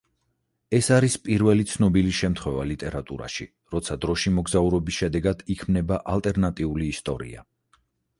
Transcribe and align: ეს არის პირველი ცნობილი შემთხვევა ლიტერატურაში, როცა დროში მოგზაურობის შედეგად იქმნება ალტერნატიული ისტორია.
ეს 0.75 0.87
არის 0.93 1.15
პირველი 1.25 1.65
ცნობილი 1.71 2.13
შემთხვევა 2.19 2.63
ლიტერატურაში, 2.69 3.47
როცა 3.75 3.97
დროში 4.05 4.33
მოგზაურობის 4.39 4.97
შედეგად 5.03 5.45
იქმნება 5.57 6.01
ალტერნატიული 6.15 6.89
ისტორია. 6.95 7.45